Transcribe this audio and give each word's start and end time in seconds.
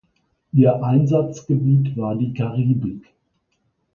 Ihr 0.51 0.81
Einsatzgebiet 0.83 1.95
war 1.95 2.15
die 2.15 2.33
Karibik. 2.33 3.05